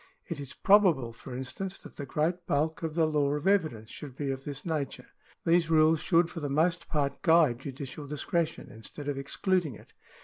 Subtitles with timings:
[0.27, 4.15] It is probable, for instance, that the great bulk of the law of evidence should
[4.15, 5.05] be of this nature.
[5.45, 9.93] These rules should for the most part guide judicial discretion, instead of excluding it.